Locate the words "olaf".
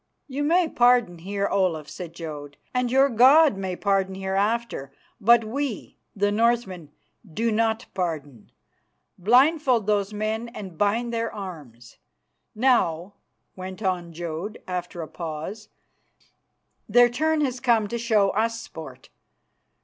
1.47-1.87